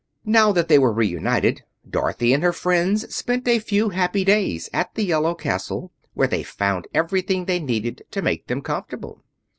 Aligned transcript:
Now 0.25 0.51
that 0.53 0.67
they 0.67 0.79
were 0.79 0.91
reunited, 0.91 1.61
Dorothy 1.87 2.33
and 2.33 2.41
her 2.43 2.53
friends 2.53 3.15
spent 3.15 3.47
a 3.47 3.59
few 3.59 3.89
happy 3.89 4.25
days 4.25 4.67
at 4.73 4.89
the 4.95 5.05
Yellow 5.05 5.35
Castle, 5.35 5.91
where 6.15 6.27
they 6.27 6.41
found 6.41 6.87
everything 6.91 7.45
they 7.45 7.59
needed 7.59 8.01
to 8.09 8.23
make 8.23 8.47
them 8.47 8.63
comfortable. 8.63 9.21